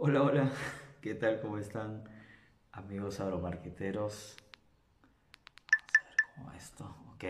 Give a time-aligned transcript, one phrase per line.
[0.00, 0.52] Hola, hola,
[1.02, 1.40] ¿qué tal?
[1.40, 2.04] ¿Cómo están
[2.70, 4.36] amigos agromarqueteros?
[5.66, 7.24] Vamos a ver cómo va esto, ok.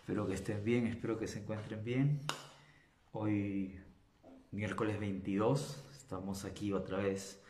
[0.00, 2.22] Espero que estén bien, espero que se encuentren bien.
[3.12, 3.78] Hoy,
[4.50, 7.40] miércoles 22, estamos aquí otra vez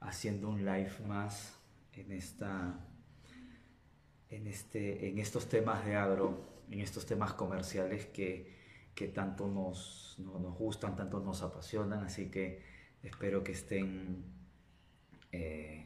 [0.00, 1.56] haciendo un live más
[1.92, 2.84] en esta
[4.28, 8.56] en, este, en estos temas de agro, en estos temas comerciales que,
[8.96, 14.24] que tanto nos, nos gustan, tanto nos apasionan, así que espero que estén,
[15.32, 15.84] eh,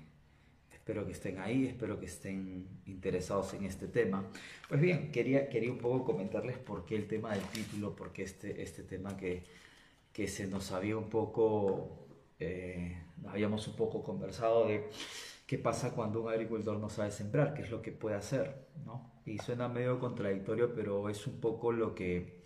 [0.73, 4.29] espero que estén ahí, espero que estén interesados en este tema.
[4.69, 8.63] Pues bien, quería, quería un poco comentarles por qué el tema del título, porque este,
[8.63, 9.45] este tema que,
[10.13, 12.07] que se nos había un poco,
[12.39, 14.89] eh, habíamos un poco conversado de
[15.47, 19.13] qué pasa cuando un agricultor no sabe sembrar, qué es lo que puede hacer, ¿no?
[19.27, 22.43] Y suena medio contradictorio, pero es un poco lo que,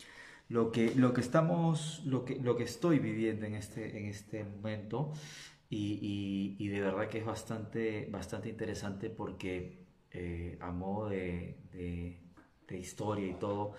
[0.49, 4.45] lo que, lo que estamos, lo que, lo que estoy viviendo en este, en este
[4.45, 5.13] momento.
[5.69, 13.27] Y, de verdad que es bastante, bastante interesante porque eh, a modo de, de, historia
[13.27, 13.75] y todo,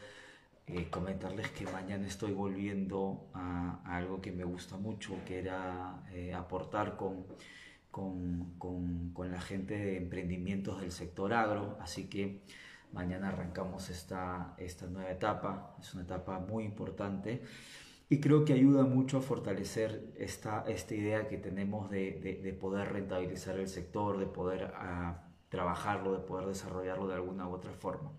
[0.65, 6.33] eh, comentarles que mañana estoy volviendo a, algo que me gusta mucho, que era eh,
[6.33, 7.25] aportar con
[7.97, 12.41] con, con, con, la gente de emprendimientos del sector agro, así que
[12.93, 17.41] mañana arrancamos esta, esta nueva etapa, es una etapa muy importante
[18.09, 22.93] y creo que ayuda mucho a fortalecer esta, esta idea que tenemos de, de, poder
[22.93, 28.11] rentabilizar el sector, de poder ah, trabajarlo, de poder desarrollarlo de alguna u otra forma.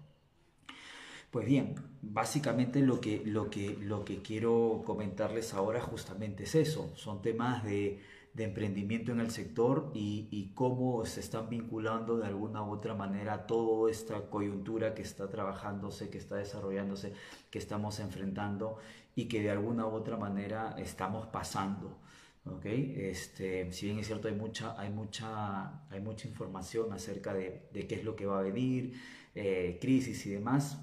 [1.31, 6.93] Pues bien, básicamente lo que, lo que, lo que quiero comentarles ahora justamente es eso,
[6.97, 8.03] son temas de
[8.39, 13.47] de emprendimiento en el sector y, cómo se están vinculando de alguna u otra manera
[13.47, 17.13] toda esta coyuntura que está trabajándose, que está desarrollándose,
[17.51, 18.79] que estamos enfrentando
[19.17, 21.99] y que de alguna u otra manera estamos pasando.
[22.47, 22.95] ¿okay?
[22.97, 27.95] Este, si bien es cierto, hay mucha, hay mucha, hay mucha información acerca de, qué
[27.97, 28.95] es lo que va a venir,
[29.35, 30.79] eh, crisis y demás,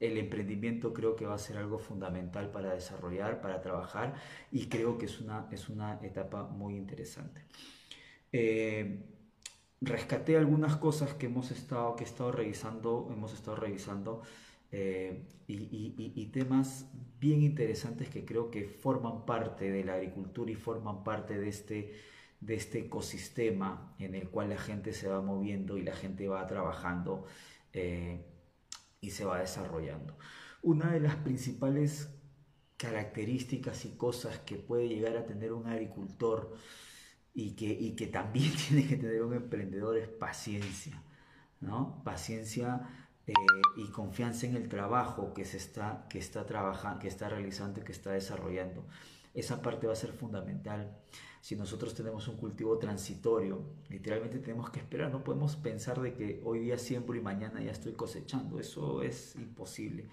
[0.00, 4.14] el emprendimiento creo que va a ser algo fundamental para desarrollar, para trabajar
[4.52, 7.42] y creo que es una, es una etapa muy interesante.
[8.32, 9.04] Eh,
[9.80, 14.22] rescaté algunas cosas que hemos estado, que he estado revisando, hemos estado revisando
[14.72, 21.02] eh, y, temas bien interesantes que creo que forman parte de la agricultura y forman
[21.02, 21.94] parte de este,
[22.40, 26.46] de este ecosistema en el cual la gente se va moviendo y la gente va
[26.46, 27.24] trabajando.
[27.72, 28.35] Eh,
[29.06, 30.18] y se va desarrollando.
[30.62, 32.10] Una de las principales
[32.76, 36.54] características y cosas que puede llegar a tener un agricultor
[37.32, 41.02] y que, y que también tiene que tener un emprendedor es paciencia,
[41.60, 42.02] ¿no?
[42.04, 42.88] Paciencia
[43.26, 43.32] eh,
[43.76, 47.92] y confianza en el trabajo que se está, que está trabajando, que está realizando que
[47.92, 48.86] está desarrollando.
[49.36, 50.96] Esa parte va a ser fundamental
[51.46, 56.40] si nosotros tenemos un cultivo transitorio, literalmente tenemos que esperar, no podemos pensar de que
[56.44, 60.08] hoy día siembro y mañana ya estoy cosechando, eso es imposible.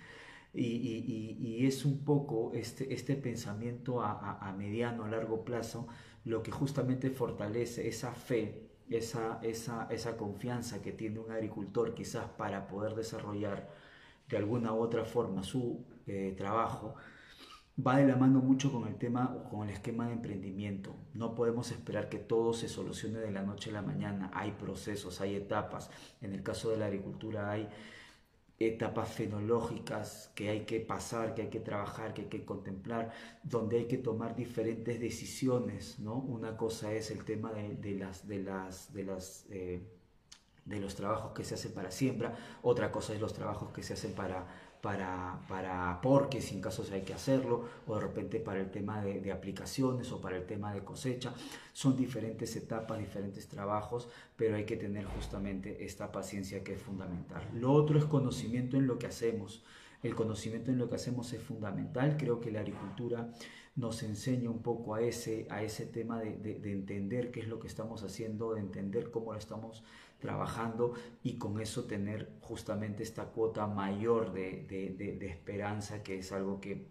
[0.54, 5.88] Y, es un poco este, este pensamiento a, mediano, a largo plazo,
[6.24, 12.30] lo que justamente fortalece esa fe, esa, esa, esa confianza que tiene un agricultor quizás
[12.38, 13.72] para poder desarrollar
[14.30, 16.94] de alguna u otra forma su eh, trabajo
[17.78, 20.96] va de la mano mucho con el tema, con el esquema de emprendimiento.
[21.14, 24.32] No podemos esperar que todo se solucione de la noche a la mañana.
[24.34, 25.90] Hay procesos, hay etapas.
[26.22, 27.68] En el caso de la agricultura hay
[28.60, 33.12] etapas fenológicas que hay que pasar, que hay que trabajar, que hay que contemplar,
[33.44, 36.16] donde hay que tomar diferentes decisiones, ¿no?
[36.16, 39.82] Una cosa es el tema de, las, de las, de las eh,
[40.66, 43.94] de los trabajos que se hacen para siembra, otra cosa es los trabajos que se
[43.94, 44.48] hacen para,
[44.84, 49.32] para, para porque sin caso hay que hacerlo, o de repente para el tema de,
[49.32, 51.34] aplicaciones o para el tema de cosecha.
[51.72, 57.48] Son diferentes etapas, diferentes trabajos, pero hay que tener justamente esta paciencia que es fundamental.
[57.54, 59.64] Lo otro es conocimiento en lo que hacemos.
[60.04, 62.18] El conocimiento en lo que hacemos es fundamental.
[62.18, 63.30] Creo que la agricultura
[63.76, 67.60] nos enseña un poco a ese, a ese tema de, de, entender qué es lo
[67.60, 69.84] que estamos haciendo, de entender cómo lo estamos
[70.20, 70.94] trabajando
[71.24, 76.86] y con eso tener justamente esta cuota mayor de, de esperanza, que es algo que,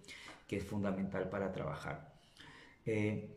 [0.48, 2.12] que, es fundamental para trabajar.
[2.84, 3.30] Eh,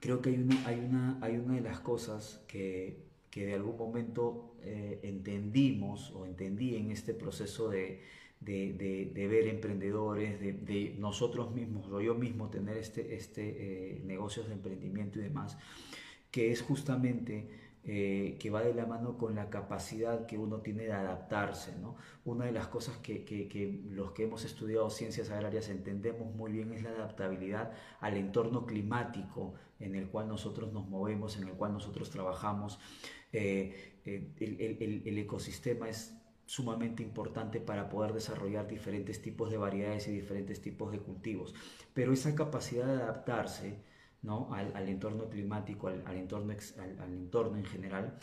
[0.00, 3.76] creo que hay una, hay, una, hay una de las cosas que, que de algún
[3.76, 8.02] momento eh, entendimos o entendí en este proceso de,
[8.44, 14.54] de, ver emprendedores, de, nosotros mismos o yo mismo tener este, este eh, negocios de
[14.54, 15.58] emprendimiento y demás,
[16.30, 17.48] que es justamente
[17.84, 21.76] eh, que va de la mano con la capacidad que uno tiene de adaptarse.
[21.78, 21.96] ¿no?
[22.24, 26.72] Una de las cosas que, que, los que hemos estudiado ciencias agrarias entendemos muy bien
[26.72, 31.72] es la adaptabilidad al entorno climático en el cual nosotros nos movemos, en el cual
[31.72, 32.78] nosotros trabajamos.
[33.32, 36.21] Eh, el, el ecosistema es
[36.52, 41.54] sumamente importante para poder desarrollar diferentes tipos de variedades y diferentes tipos de cultivos.
[41.94, 43.78] Pero esa capacidad de adaptarse,
[44.20, 44.52] ¿no?
[44.52, 48.18] al, entorno climático, al, entorno, al, entorno en general,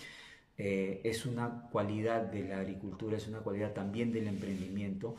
[0.60, 5.16] eh, es una cualidad de la agricultura, es una cualidad también del emprendimiento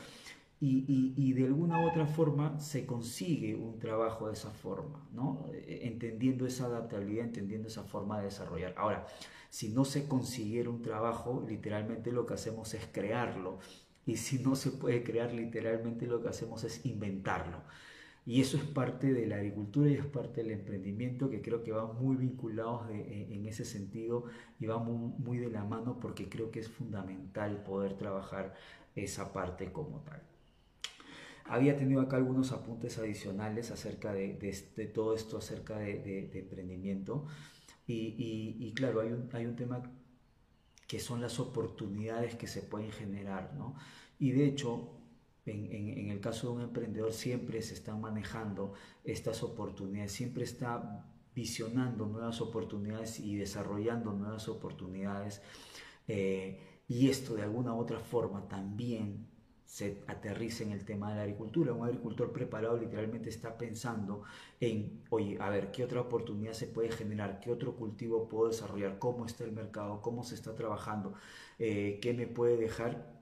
[0.60, 5.46] y, de alguna u otra forma se consigue un trabajo de esa forma, ¿no?
[5.52, 8.74] Eh, entendiendo esa adaptabilidad, entendiendo esa forma de desarrollar.
[8.76, 9.04] Ahora,
[9.50, 13.58] si no se consiguiera un trabajo, literalmente lo que hacemos es crearlo.
[14.06, 17.62] Y si no se puede crear, literalmente lo que hacemos es inventarlo.
[18.26, 21.72] Y eso es parte de la agricultura y es parte del emprendimiento que creo que
[21.72, 24.26] van muy vinculados en ese sentido
[24.58, 28.54] y van muy, de la mano porque creo que es fundamental poder trabajar
[28.94, 30.22] esa parte como tal.
[31.46, 37.26] Había tenido acá algunos apuntes adicionales acerca de, todo esto, acerca de, emprendimiento.
[37.92, 39.82] Y, claro, hay un, hay un tema
[40.86, 43.76] que son las oportunidades que se pueden generar, ¿no?
[44.18, 44.90] Y de hecho,
[45.46, 52.06] en, el caso de un emprendedor siempre se están manejando estas oportunidades, siempre está visionando
[52.06, 55.42] nuevas oportunidades y desarrollando nuevas oportunidades.
[56.08, 59.29] Eh, y esto de alguna u otra forma también
[59.70, 61.72] se aterriza en el tema de la agricultura.
[61.72, 64.24] Un agricultor preparado literalmente está pensando
[64.58, 67.38] en, oye, a ver, ¿qué otra oportunidad se puede generar?
[67.38, 68.98] ¿Qué otro cultivo puedo desarrollar?
[68.98, 70.02] ¿Cómo está el mercado?
[70.02, 71.14] ¿Cómo se está trabajando?
[71.60, 73.12] Eh, ¿Qué me puede dejar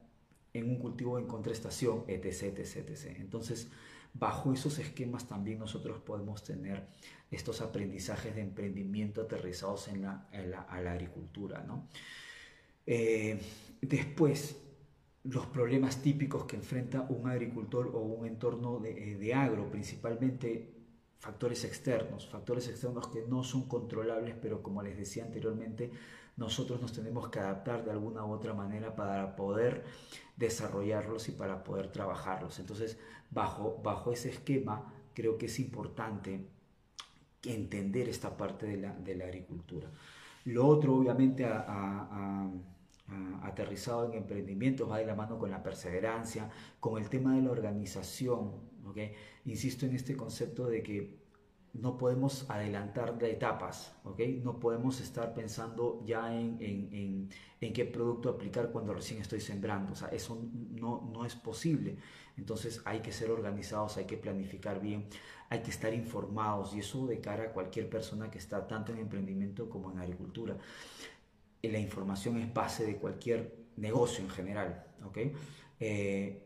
[0.55, 3.17] en un cultivo en contraestación, etc, etc, etc.
[3.19, 3.69] Entonces,
[4.15, 6.87] bajo esos esquemas también nosotros podemos tener
[7.31, 11.62] estos aprendizajes de emprendimiento aterrizados en la, la agricultura.
[11.62, 11.87] ¿no?
[12.87, 13.39] Eh,
[13.83, 14.56] después,
[15.25, 20.75] los problemas típicos que enfrenta un agricultor o un entorno de, eh, de agro, principalmente
[21.19, 25.91] factores externos, factores externos que no son controlables, pero como les decía anteriormente,
[26.37, 29.85] nosotros nos tenemos que adaptar de alguna u otra manera para poder
[30.37, 32.61] desarrollarlos y para poder trabajarlos.
[32.61, 32.97] Entonces,
[33.31, 36.47] bajo, bajo ese esquema, creo que es importante
[37.44, 39.91] entender esta parte de la, de la agricultura.
[40.44, 41.44] Lo otro, obviamente,
[43.43, 46.50] aterrizado en emprendimientos, va de la mano con la perseverancia,
[46.81, 48.52] con el tema de la organización.
[48.87, 49.12] ¿okay?
[49.46, 51.19] Insisto en este concepto de que
[51.75, 54.20] no podemos adelantar de etapas, ¿ok?
[54.43, 57.28] No podemos estar pensando ya en, en,
[57.60, 60.40] en, qué producto aplicar cuando recién estoy sembrando, o sea, eso
[60.70, 61.96] no, no es posible.
[62.37, 65.06] Entonces hay que ser organizados, hay que planificar bien,
[65.50, 68.99] hay que estar informados y eso de cara a cualquier persona que está tanto en
[68.99, 70.56] emprendimiento como en agricultura.
[71.62, 75.19] La información es base de cualquier negocio en general, ¿ok?
[75.81, 76.44] Eh,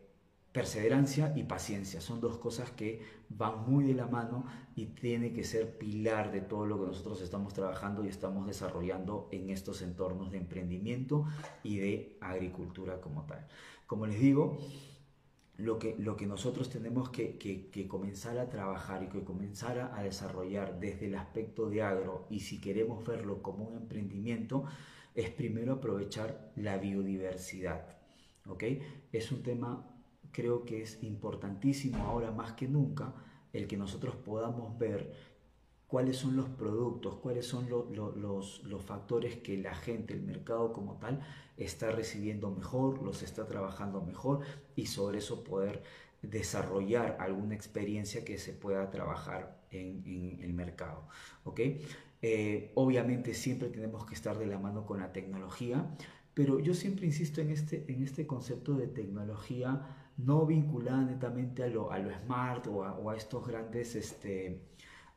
[0.51, 1.99] perseverancia y paciencia.
[1.99, 4.45] Son dos cosas que van muy de la mano
[4.75, 9.29] y tiene que ser pilar de todo lo que nosotros estamos trabajando y estamos desarrollando
[9.31, 11.25] en estos entornos de emprendimiento
[11.63, 13.47] y de agricultura como tal.
[13.87, 14.59] Como les digo,
[15.57, 20.01] lo que, lo que nosotros tenemos que, que, comenzar a trabajar y que comenzar a,
[20.03, 24.65] desarrollar desde el aspecto de agro y si queremos verlo como un emprendimiento,
[25.15, 27.97] es primero aprovechar la biodiversidad.
[28.47, 28.63] ¿ok?
[29.11, 29.89] Es un tema
[30.33, 33.13] creo que es importantísimo ahora más que nunca
[33.53, 35.13] el que nosotros podamos ver
[35.87, 37.85] cuáles son los productos, cuáles son los,
[38.65, 41.21] los, factores que la gente, el mercado como tal,
[41.55, 44.39] está recibiendo mejor, los está trabajando mejor
[44.75, 45.83] y sobre eso poder
[46.23, 51.07] desarrollar alguna experiencia que se pueda trabajar en, el mercado.
[51.43, 51.85] ¿okay?
[52.25, 55.85] Eh, obviamente siempre tenemos que estar de la mano con la tecnología,
[56.33, 59.81] pero yo siempre insisto en este, en este concepto de tecnología
[60.15, 64.61] no vinculada netamente a lo, a smart o a, estos grandes, este,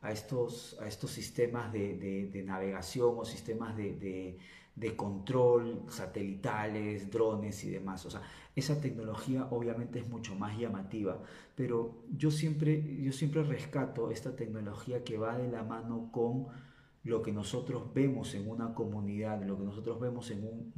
[0.01, 4.37] a, estos, a estos sistemas de, navegación o sistemas de,
[4.75, 8.05] de, control satelitales, drones y demás.
[8.05, 8.21] O sea,
[8.53, 11.23] esa tecnología obviamente es mucho más llamativa,
[11.55, 16.47] pero yo siempre, yo siempre rescato esta tecnología que va de la mano con
[17.07, 20.73] lo que nosotros vemos en una comunidad, lo que nosotros vemos en un,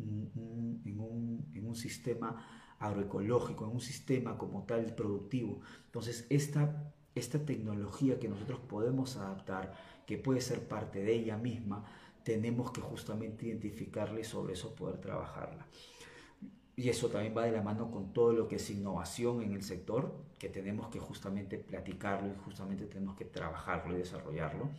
[0.85, 5.61] en un, en un sistema agroecológico, en un sistema como tal productivo.
[5.85, 9.73] Entonces, esta, esta tecnología que nosotros podemos adaptar,
[10.05, 11.85] que puede ser parte de ella misma,
[12.23, 15.65] tenemos que justamente identificarla y sobre eso poder trabajarla.
[16.75, 19.63] Y eso también va de la mano con todo lo que es innovación en el
[19.63, 24.69] sector, que tenemos que justamente platicarlo y justamente tenemos que trabajarlo y desarrollarlo.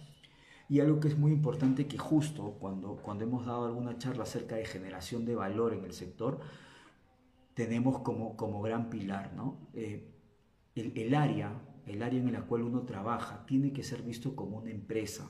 [0.71, 4.55] Y algo que es muy importante que justo cuando, cuando hemos dado alguna charla acerca
[4.55, 6.39] de generación de valor en el sector,
[7.55, 9.69] tenemos como, como gran pilar, ¿no?
[9.75, 10.15] Eh,
[10.77, 14.59] el, el área, el área en la cual uno trabaja, tiene que ser visto como
[14.59, 15.29] una empresa.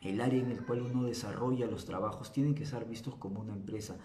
[0.00, 3.52] El área en el cual uno desarrolla los trabajos tiene que ser vistos como una
[3.52, 3.96] empresa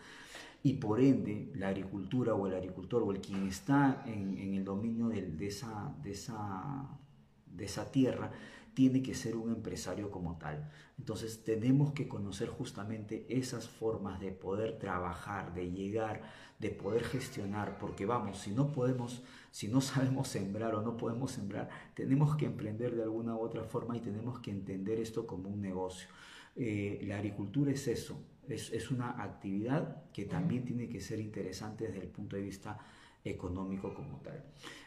[0.62, 5.08] y por ende la agricultura o el agricultor o el quien está en, el dominio
[5.08, 7.00] de, esa, de, esa,
[7.48, 8.32] de esa tierra
[8.74, 10.70] tiene que ser un empresario como tal.
[10.98, 16.22] Entonces tenemos que conocer justamente esas formas de poder trabajar, de llegar,
[16.60, 21.32] de poder gestionar, porque vamos, si no podemos, si no sabemos sembrar o no podemos
[21.32, 25.50] sembrar, tenemos que emprender de alguna u otra forma y tenemos que entender esto como
[25.50, 26.08] un negocio.
[26.56, 32.02] Eh, la agricultura es eso, es, una actividad que también tiene que ser interesante desde
[32.02, 32.78] el punto de vista
[33.24, 34.44] económico como tal.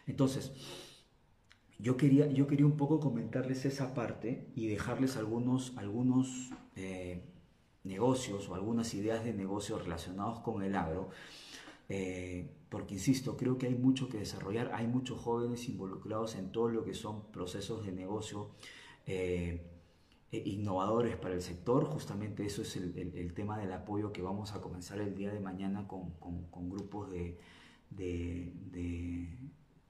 [0.06, 0.52] Entonces,
[1.78, 7.22] yo quería, yo quería un poco comentarles esa parte y dejarles algunos, algunos eh,
[7.84, 11.10] negocios o algunas ideas de negocios relacionados con el agro.
[11.88, 16.68] Eh, porque insisto, creo que hay mucho que desarrollar, hay muchos jóvenes involucrados en todo
[16.68, 18.50] lo que son procesos de negocio.
[19.06, 19.72] Eh,
[20.32, 21.84] eh, innovadores para el sector.
[21.84, 25.86] Justamente eso es el, tema del apoyo que vamos a comenzar el día de mañana
[25.86, 27.38] con, con, grupos de,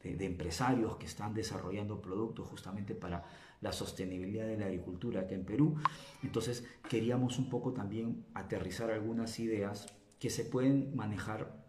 [0.02, 3.24] empresarios que están desarrollando productos justamente para
[3.60, 5.76] la sostenibilidad de la agricultura aquí en Perú.
[6.22, 9.86] Entonces queríamos un poco también aterrizar algunas ideas
[10.20, 11.64] que se pueden manejar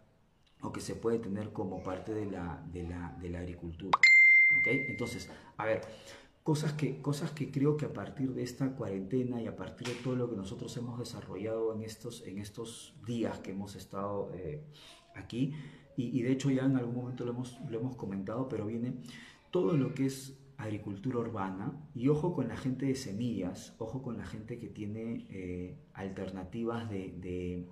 [0.60, 3.98] o que se puede tener como parte de la, de la, de la agricultura.
[4.60, 4.86] ¿Okay?
[4.88, 5.82] Entonces, a ver,
[6.48, 9.96] Cosas que, cosas que creo que a partir de esta cuarentena y a partir de
[9.96, 14.64] todo lo que nosotros hemos desarrollado en estos, en estos días que hemos estado eh,
[15.18, 15.52] aquí,
[15.96, 18.94] y, de hecho ya en algún momento lo hemos, lo hemos comentado, pero viene
[19.50, 24.16] todo lo que es agricultura urbana y ojo con la gente de semillas, ojo con
[24.16, 27.66] la gente que tiene eh, alternativas de,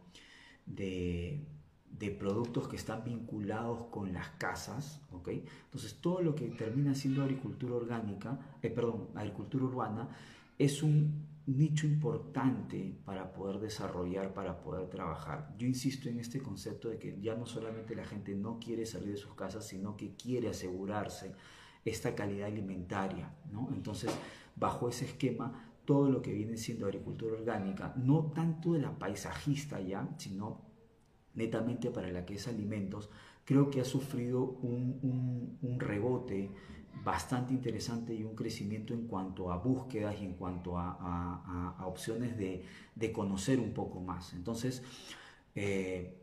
[1.99, 5.29] de productos que están vinculados con las casas, ¿ok?
[5.65, 10.09] Entonces todo lo que termina siendo agricultura orgánica, eh, perdón, agricultura urbana,
[10.59, 15.55] es un nicho importante para poder desarrollar, para poder trabajar.
[15.57, 19.13] Yo insisto en este concepto de que ya no solamente la gente no quiere salir
[19.13, 21.35] de sus casas, sino que quiere asegurarse
[21.85, 23.69] esta calidad alimentaria, ¿no?
[23.73, 24.11] Entonces,
[24.57, 29.81] bajo ese esquema, todo lo que viene siendo agricultura orgánica, no tanto de la paisajista
[29.81, 30.63] ya, sino
[31.35, 33.09] netamente para la que es alimentos,
[33.45, 36.51] creo que ha sufrido un, un, rebote
[37.05, 42.65] bastante interesante y un crecimiento en cuanto a búsquedas y en cuanto a, opciones de,
[42.95, 44.33] de, conocer un poco más.
[44.33, 44.83] Entonces,
[45.55, 46.17] eh,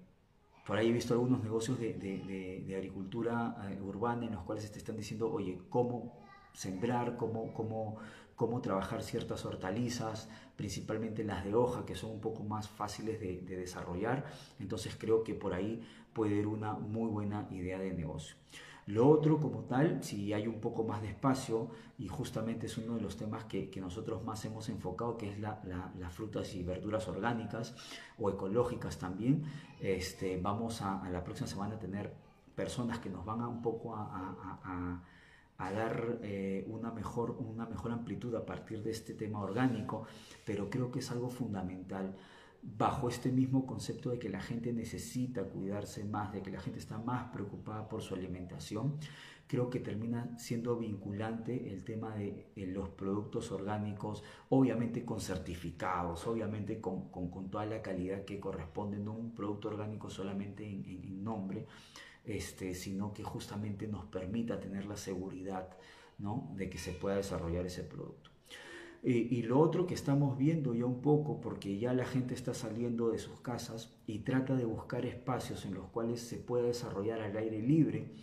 [0.66, 4.72] por ahí he visto algunos negocios de, de, de agricultura eh, urbana en los cuales
[4.72, 6.14] te están diciendo, oye, ¿cómo
[6.54, 7.18] sembrar?
[7.18, 8.00] ¿Cómo, cómo
[8.36, 13.42] cómo trabajar ciertas hortalizas, principalmente las de hoja, que son un poco más fáciles de,
[13.42, 14.26] desarrollar.
[14.60, 15.82] Entonces creo que por ahí
[16.14, 18.36] puede ir una muy buena idea de negocio.
[18.88, 22.96] Lo otro como tal, si hay un poco más de espacio, y justamente es uno
[22.96, 27.76] de los temas que, nosotros más hemos enfocado, que es las frutas y verduras orgánicas
[28.20, 29.44] o ecológicas también,
[29.80, 32.14] este, vamos a, la próxima semana a tener
[32.56, 35.02] personas que nos van a un poco a
[35.58, 40.06] a dar eh, una, mejor, una mejor amplitud a partir de este tema orgánico,
[40.46, 42.16] pero creo que es algo fundamental
[42.64, 46.80] bajo este mismo concepto de que la gente necesita cuidarse más, de que la gente
[46.80, 48.98] está más preocupada por su alimentación,
[49.48, 56.80] creo que termina siendo vinculante el tema de los productos orgánicos, obviamente con certificados, obviamente
[56.80, 61.68] con, con, toda la calidad que corresponde, no un producto orgánico solamente en, en nombre,
[62.24, 65.70] este, sino que justamente nos permita tener la seguridad
[66.18, 66.50] ¿no?
[66.56, 68.33] de que se pueda desarrollar ese producto.
[69.06, 73.10] Y lo otro que estamos viendo ya un poco, porque ya la gente está saliendo
[73.10, 77.36] de sus casas y trata de buscar espacios en los cuales se pueda desarrollar al
[77.36, 78.14] aire libre,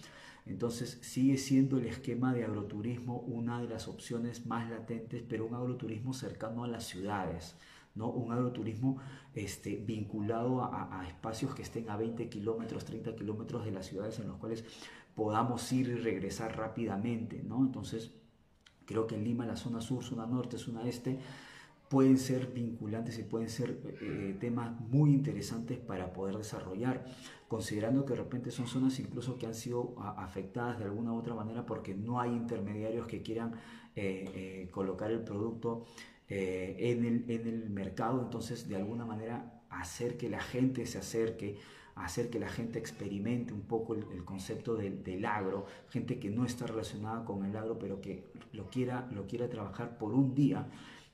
[0.47, 5.55] entonces sigue siendo el esquema de agroturismo una de las opciones más latentes, pero un
[5.55, 7.57] agroturismo cercano a las ciudades,
[7.95, 8.11] ¿no?
[8.11, 8.99] un agroturismo
[9.35, 14.29] este, vinculado a, espacios que estén a 20 kilómetros, 30 kilómetros de las ciudades en
[14.29, 14.65] los cuales
[15.15, 17.43] podamos ir y regresar rápidamente.
[17.43, 17.59] ¿no?
[17.61, 18.13] Entonces,
[18.91, 21.17] creo que en Lima la zona sur, zona norte, zona este,
[21.89, 27.05] pueden ser vinculantes y pueden ser eh, temas muy interesantes para poder desarrollar,
[27.47, 31.35] considerando que de repente son zonas incluso que han sido afectadas de alguna u otra
[31.35, 33.53] manera porque no hay intermediarios que quieran
[33.95, 35.85] eh, eh, colocar el producto
[36.29, 41.59] en, el, en, el, mercado, entonces de alguna manera hacer que la gente se acerque,
[42.05, 46.45] hacer que la gente experimente un poco el, concepto del, del, agro, gente que no
[46.45, 50.69] está relacionada con el agro, pero que lo quiera, lo quiera trabajar por un día.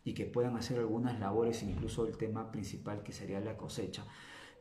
[0.05, 4.07] y que puedan hacer algunas labores, incluso el tema principal que sería la cosecha,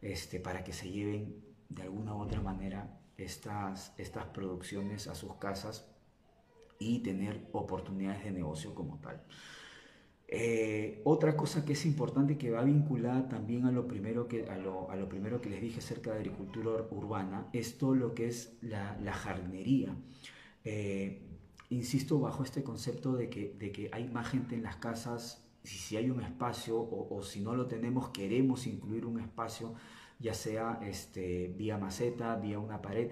[0.02, 1.36] este, para que se lleven
[1.70, 5.88] de alguna u otra manera estas, estas producciones a sus casas
[6.80, 9.24] y tener oportunidades de negocio como tal.
[10.28, 14.58] Eh, otra cosa que es importante que va vinculada también a lo primero que, a
[14.58, 18.28] lo, a lo primero que les dije acerca de agricultura urbana es todo lo que
[18.28, 19.96] es la, la jardinería.
[20.64, 21.22] Eh,
[21.70, 25.78] insisto bajo este concepto de que, de que hay más gente en las casas, si,
[25.78, 29.76] si hay un espacio o, o, si no lo tenemos, queremos incluir un espacio,
[30.20, 33.12] ya sea este, vía maceta, vía una pared,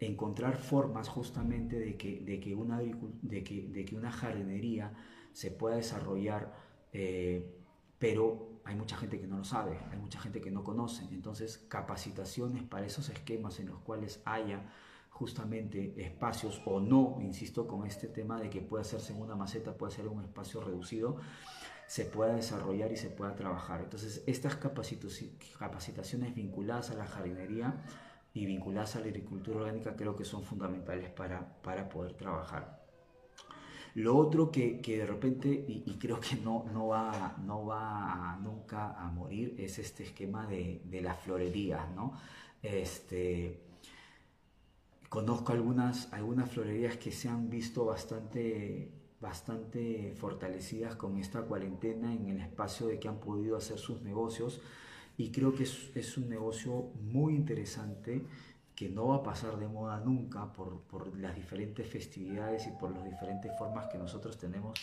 [0.00, 4.92] encontrar formas justamente de que, de que, una, de que, de que una jardinería
[5.32, 6.52] se pueda desarrollar,
[6.92, 7.58] eh,
[7.98, 11.04] pero hay mucha gente que no lo sabe, hay mucha gente que no conoce.
[11.10, 14.70] Entonces, capacitaciones para esos esquemas en los cuales haya
[15.10, 19.76] justamente espacios o no, insisto con este tema de que puede hacerse en una maceta,
[19.76, 21.16] puede ser un espacio reducido,
[21.86, 23.82] se pueda desarrollar y se pueda trabajar.
[23.82, 27.84] Entonces, estas capacitaciones vinculadas a la jardinería
[28.32, 32.81] y vinculadas a la agricultura orgánica creo que son fundamentales para, para poder trabajar.
[33.94, 38.92] Lo otro que, que de repente, y, creo que no, no, va, no va nunca
[38.98, 42.14] a morir, es este esquema de, de las florerías, ¿no?
[42.62, 43.60] Este,
[45.10, 52.28] conozco algunas, algunas florerías que se han visto bastante, bastante fortalecidas con esta cuarentena en
[52.28, 54.62] el espacio de que han podido hacer sus negocios
[55.18, 58.24] y creo que es, es un negocio muy interesante
[58.74, 62.90] que no va a pasar de moda nunca por, por, las diferentes festividades y por
[62.90, 64.78] las diferentes formas que nosotros tenemos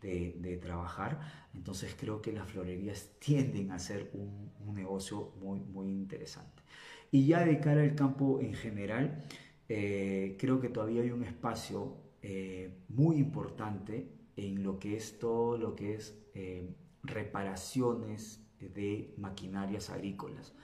[0.00, 1.18] de, trabajar.
[1.54, 6.62] Entonces creo que las florerías tienden a ser un, un, negocio muy, muy interesante.
[7.10, 9.24] Y ya de cara al campo en general,
[9.68, 15.56] eh, creo que todavía hay un espacio eh, muy importante en lo que es todo
[15.56, 20.54] lo que es eh, reparaciones de maquinarias agrícolas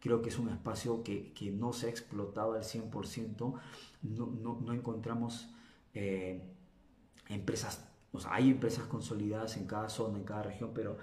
[0.00, 3.54] creo que es un espacio que, que no se ha explotado al 100%,
[4.02, 5.48] no, no, no encontramos
[5.94, 6.40] eh,
[7.28, 10.96] empresas, o sea, hay empresas consolidadas en cada zona, en cada región, pero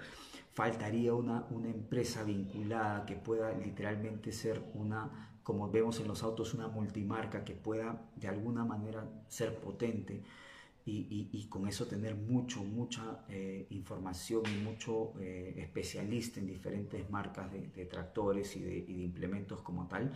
[0.52, 6.52] faltaría una, una empresa vinculada que pueda literalmente ser una, como vemos en los autos,
[6.54, 10.24] una multimarca que pueda de alguna manera ser potente
[10.90, 17.50] y, con eso tener mucho, mucha eh, información y mucho eh, especialista en diferentes marcas
[17.52, 20.12] de, tractores y de, implementos como tal.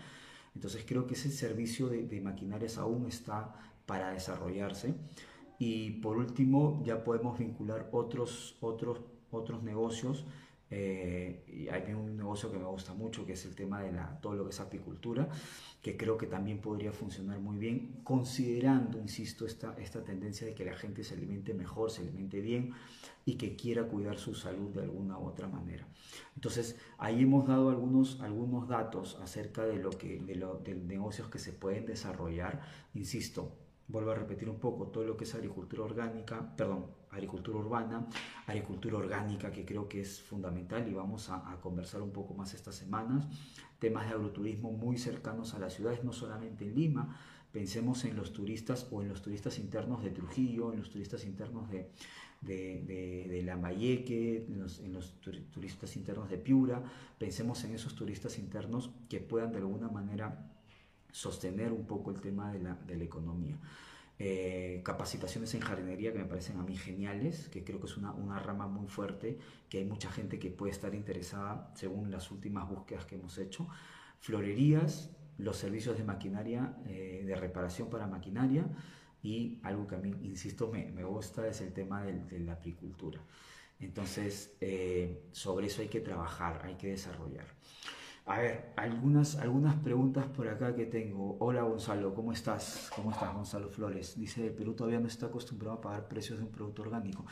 [0.54, 3.54] Entonces creo que ese servicio de, maquinarias aún está
[3.86, 4.94] para desarrollarse.
[5.58, 10.24] Y por último, ya podemos vincular otros, otros, otros negocios.
[10.74, 14.18] Eh, y hay un negocio que me gusta mucho, que es el tema de la,
[14.22, 15.28] todo lo que es apicultura
[15.82, 20.64] que creo que también podría funcionar muy bien, considerando, insisto, esta, esta tendencia de que
[20.64, 22.72] la gente se alimente mejor, se alimente bien
[23.24, 25.88] y que quiera cuidar su salud de alguna u otra manera.
[26.36, 31.28] Entonces, ahí hemos dado algunos, algunos datos acerca de, lo que, de, lo, de negocios
[31.28, 32.60] que se pueden desarrollar.
[32.94, 33.52] Insisto,
[33.88, 38.06] vuelvo a repetir un poco, todo lo que es agricultura orgánica, perdón, agricultura urbana,
[38.46, 42.54] agricultura orgánica, que creo que es fundamental y vamos a, a conversar un poco más
[42.54, 43.26] estas semanas
[43.82, 47.18] temas de agroturismo muy cercanos a las ciudades, no solamente en Lima,
[47.50, 51.68] pensemos en los turistas o en los turistas internos de Trujillo, en los turistas internos
[51.68, 51.90] de,
[52.40, 56.80] de, de, de Lambayeque, en los, en los, turistas internos de Piura,
[57.18, 60.51] pensemos en esos turistas internos que puedan de alguna manera
[61.12, 63.56] sostener un poco el tema de la, de la economía.
[64.18, 68.12] Eh, capacitaciones en jardinería que me parecen a mí geniales, que creo que es una,
[68.12, 72.68] una, rama muy fuerte, que hay mucha gente que puede estar interesada según las últimas
[72.68, 73.68] búsquedas que hemos hecho.
[74.20, 78.66] Florerías, los servicios de maquinaria, eh, de reparación para maquinaria
[79.22, 82.52] y algo que a mí, insisto, me, me gusta es el tema de, de la
[82.52, 83.20] apicultura.
[83.80, 87.46] Entonces, eh, sobre eso hay que trabajar, hay que desarrollar.
[88.24, 91.36] A ver, algunas, algunas preguntas por acá que tengo.
[91.40, 92.88] Hola Gonzalo, ¿cómo estás?
[92.94, 94.16] ¿Cómo estás Gonzalo Flores?
[94.16, 97.26] Dice, el Perú todavía no está acostumbrado a pagar precios de un producto orgánico.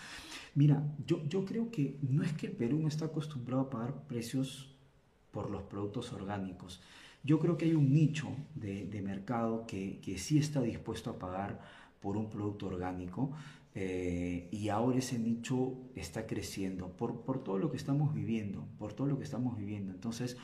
[0.57, 4.03] Mira, yo, yo creo que no es que el Perú no está acostumbrado a pagar
[4.09, 4.77] precios
[5.31, 6.83] por los productos orgánicos.
[7.23, 11.19] Yo creo que hay un nicho de, de mercado que, que sí está dispuesto a
[11.21, 11.61] pagar
[12.01, 13.31] por un producto orgánico.
[13.75, 18.93] Eh, y ahora ese nicho está creciendo por, por todo lo que estamos viviendo, por
[18.93, 19.93] todo lo que estamos viviendo.
[19.93, 20.37] Entonces,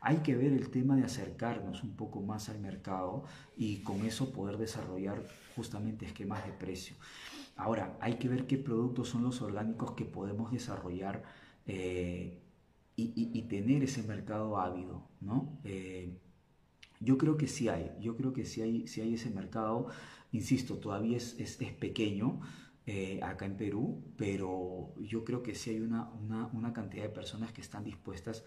[0.00, 3.24] hay que ver el tema de acercarnos un poco más al mercado
[3.56, 6.96] y con eso poder desarrollar justamente esquemas de precio.
[7.56, 11.22] Ahora, hay que ver qué productos son los orgánicos que podemos desarrollar
[11.66, 12.40] eh,
[12.96, 15.60] y, y, y, tener ese mercado ávido, ¿no?
[15.64, 16.18] Eh,
[17.00, 19.88] yo creo que sí hay, yo creo que sí hay, sí hay ese mercado,
[20.32, 22.40] insisto, todavía es, es, es pequeño,
[22.84, 26.10] eh, acá en Perú, pero yo creo que sí hay una,
[26.52, 28.44] una, cantidad de personas que están dispuestas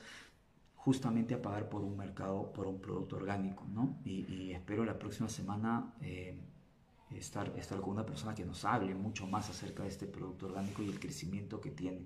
[0.75, 3.97] justamente a pagar por un mercado, por un producto orgánico, ¿no?
[4.03, 6.37] Y, espero la próxima semana eh,
[7.11, 10.83] estar, estar con una persona que nos hable mucho más acerca de este producto orgánico
[10.83, 12.05] y el crecimiento que tiene.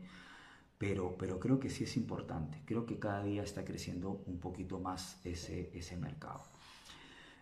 [0.78, 4.80] Pero, pero creo que sí es importante, creo que cada día está creciendo un poquito
[4.80, 6.44] más ese, ese mercado.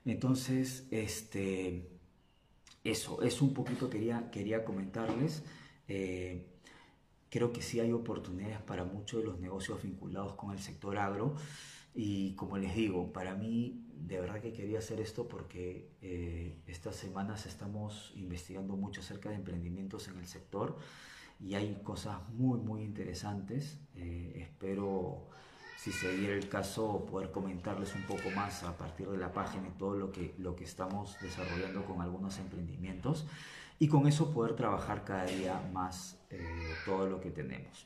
[0.05, 1.96] Entonces, este,
[2.83, 5.43] eso, es un poquito quería, quería comentarles.
[5.87, 6.45] Eh,
[7.29, 11.35] creo que sí hay oportunidades para muchos de los negocios vinculados con el sector agro.
[11.93, 16.95] Y como les digo, para mí de verdad que quería hacer esto porque eh, estas
[16.95, 20.77] semanas estamos investigando mucho acerca de emprendimientos en el sector
[21.39, 23.79] y hay cosas muy, muy interesantes.
[23.95, 25.27] Eh, espero
[25.77, 29.67] si se diera el caso, poder comentarles un poco más a partir de la página
[29.67, 33.27] y todo lo que, lo que estamos desarrollando con algunos emprendimientos
[33.77, 37.85] y con eso poder trabajar cada día más eh, todo lo que tenemos.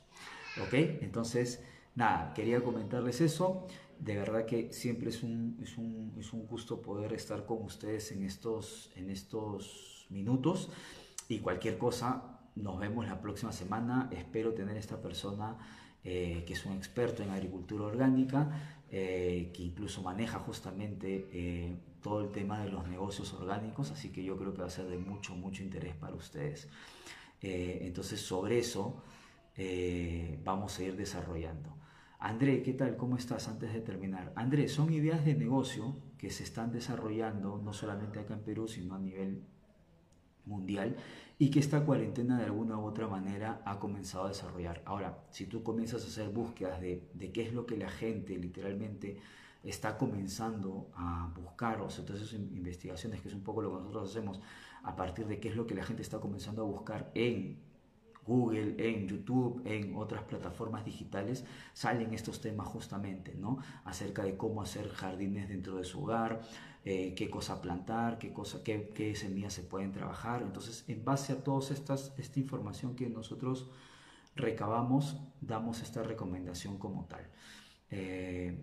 [0.64, 0.74] ¿Ok?
[1.02, 3.68] Entonces, nada, quería comentarles eso.
[4.00, 8.14] De verdad que siempre es un, es un, es un gusto poder estar con ustedes
[8.14, 10.70] en estos, en estos minutos
[11.28, 14.10] y cualquier cosa, nos vemos la próxima semana.
[14.12, 15.58] Espero tener esta persona
[16.04, 22.22] eh, que es un experto en agricultura orgánica, eh, que incluso maneja justamente eh, todo
[22.22, 24.98] el tema de los negocios orgánicos, así que yo creo que va a ser de
[24.98, 26.68] mucho, mucho interés para ustedes.
[27.42, 29.04] entonces, sobre eso
[30.44, 31.76] vamos a ir desarrollando.
[32.20, 32.98] André, ¿qué tal?
[32.98, 33.48] ¿Cómo estás?
[33.48, 34.32] Antes de terminar.
[34.36, 38.96] André, son ideas de negocio que se están desarrollando no solamente acá en Perú, sino
[38.96, 39.44] a nivel
[40.46, 40.96] mundial
[41.38, 44.82] y que esta cuarentena de alguna u otra manera ha comenzado a desarrollar.
[44.86, 48.38] Ahora, si tú comienzas a hacer búsquedas de, de qué es lo que la gente
[48.38, 49.18] literalmente
[49.64, 53.82] está comenzando a buscar, o sea, todas esas investigaciones, que es un poco lo que
[53.82, 54.40] nosotros hacemos,
[54.84, 57.60] a partir de qué es lo que la gente está comenzando a buscar en
[58.26, 63.60] Google, en YouTube, en otras plataformas digitales, salen estos temas justamente, ¿no?
[63.84, 66.42] Acerca de cómo hacer jardines dentro de su hogar,
[66.84, 70.42] eh, qué cosa plantar, qué, cosa, qué, qué, semillas se pueden trabajar.
[70.42, 73.70] Entonces, en base a toda esta información que nosotros
[74.36, 77.28] recabamos, damos esta recomendación como tal.
[77.92, 78.58] Eh,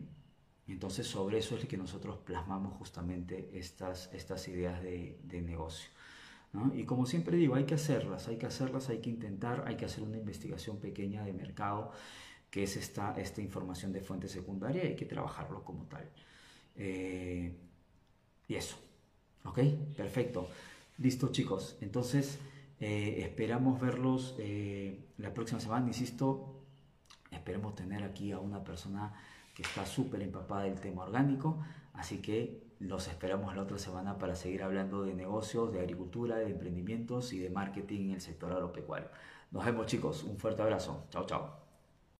[0.66, 5.90] entonces, sobre eso es que nosotros plasmamos justamente estas, estas ideas de, de negocio.
[6.74, 9.84] Y como siempre digo, hay que hacerlas, hay que hacerlas, hay que intentar, hay que
[9.84, 11.92] hacer una investigación pequeña de mercado,
[12.50, 16.10] que es esta, esta información de fuente secundaria, y hay que trabajarlo como tal.
[16.74, 17.54] Eh,
[18.48, 18.76] y eso.
[19.44, 19.60] ¿Ok?
[19.96, 20.48] Perfecto.
[20.98, 21.76] Listo chicos.
[21.80, 22.38] Entonces
[22.80, 25.86] eh, esperamos verlos eh, la próxima semana.
[25.86, 26.64] Insisto,
[27.30, 29.14] esperemos tener aquí a una persona
[29.54, 31.62] que está súper empapada del tema orgánico.
[31.92, 36.50] Así que los esperamos la otra semana para seguir hablando de negocios, de agricultura, de
[36.50, 39.08] emprendimientos y de marketing en el sector agropecuario.
[39.50, 40.24] Nos vemos chicos.
[40.24, 41.06] Un fuerte abrazo.
[41.10, 41.67] Chao, chao.